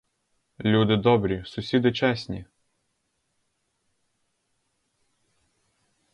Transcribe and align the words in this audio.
Люди 0.59 0.95
добрі, 0.97 1.43
сусіди 1.45 1.91
чесні! 1.91 2.45